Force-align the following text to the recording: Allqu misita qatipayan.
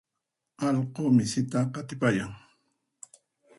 Allqu 0.67 1.03
misita 1.17 1.59
qatipayan. 1.73 2.31